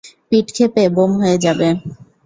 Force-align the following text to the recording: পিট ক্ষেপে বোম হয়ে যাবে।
পিট 0.29 0.47
ক্ষেপে 0.55 0.83
বোম 0.95 1.11
হয়ে 1.21 1.37
যাবে। 1.45 1.67